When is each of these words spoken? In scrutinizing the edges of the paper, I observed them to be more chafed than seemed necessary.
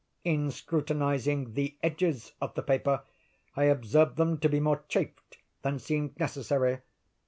In 0.23 0.49
scrutinizing 0.49 1.53
the 1.53 1.77
edges 1.83 2.31
of 2.41 2.55
the 2.55 2.63
paper, 2.63 3.03
I 3.55 3.65
observed 3.65 4.17
them 4.17 4.39
to 4.39 4.49
be 4.49 4.59
more 4.59 4.81
chafed 4.87 5.37
than 5.61 5.77
seemed 5.77 6.19
necessary. 6.19 6.79